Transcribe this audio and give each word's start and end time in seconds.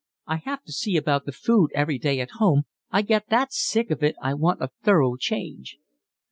"I 0.25 0.37
have 0.37 0.63
to 0.63 0.71
see 0.71 0.97
about 0.97 1.27
the 1.27 1.31
food 1.31 1.69
every 1.75 1.99
day 1.99 2.19
at 2.21 2.31
home, 2.41 2.63
I 2.89 3.03
get 3.03 3.27
that 3.29 3.53
sick 3.53 3.91
of 3.91 4.01
it 4.01 4.15
I 4.19 4.33
want 4.33 4.59
a 4.63 4.71
thorough 4.81 5.15
change." 5.15 5.77